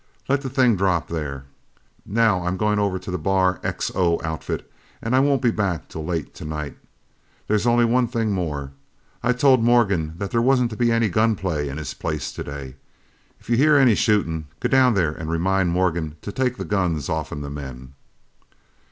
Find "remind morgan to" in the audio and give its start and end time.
15.27-16.31